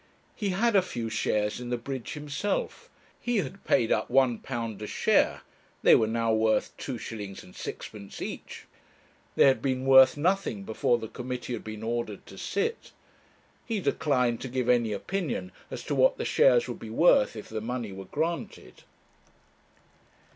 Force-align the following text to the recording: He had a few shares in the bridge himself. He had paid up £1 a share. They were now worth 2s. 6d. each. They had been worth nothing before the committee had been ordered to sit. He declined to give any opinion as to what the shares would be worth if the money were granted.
He 0.35 0.49
had 0.49 0.75
a 0.75 0.81
few 0.81 1.11
shares 1.11 1.59
in 1.59 1.69
the 1.69 1.77
bridge 1.77 2.13
himself. 2.13 2.89
He 3.19 3.37
had 3.37 3.63
paid 3.65 3.91
up 3.91 4.09
£1 4.09 4.81
a 4.81 4.87
share. 4.87 5.41
They 5.83 5.93
were 5.93 6.07
now 6.07 6.33
worth 6.33 6.75
2s. 6.77 7.37
6d. 7.37 8.21
each. 8.23 8.65
They 9.35 9.43
had 9.45 9.61
been 9.61 9.85
worth 9.85 10.17
nothing 10.17 10.63
before 10.63 10.97
the 10.97 11.07
committee 11.07 11.53
had 11.53 11.63
been 11.63 11.83
ordered 11.83 12.25
to 12.25 12.37
sit. 12.39 12.93
He 13.63 13.79
declined 13.79 14.41
to 14.41 14.47
give 14.47 14.69
any 14.69 14.91
opinion 14.91 15.51
as 15.69 15.83
to 15.83 15.93
what 15.93 16.17
the 16.17 16.25
shares 16.25 16.67
would 16.67 16.79
be 16.79 16.89
worth 16.89 17.35
if 17.35 17.47
the 17.47 17.61
money 17.61 17.91
were 17.91 18.05
granted. 18.05 18.81